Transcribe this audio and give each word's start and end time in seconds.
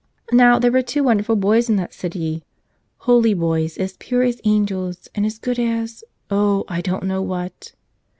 Now, 0.31 0.57
there 0.57 0.71
were 0.71 0.81
two 0.81 1.03
won¬ 1.03 1.17
derful 1.19 1.35
boys 1.35 1.69
in 1.69 1.75
that 1.75 1.93
city, 1.93 2.43
holy 3.05 3.35
boys, 3.35 3.77
as 3.77 3.97
pure 3.97 4.23
as 4.23 4.41
angels 4.43 5.07
and 5.13 5.27
as 5.27 5.37
good 5.37 5.59
as— 5.59 6.03
oh 6.31 6.65
I 6.67 6.81
don't 6.81 7.03
know 7.03 7.21
what. 7.21 7.73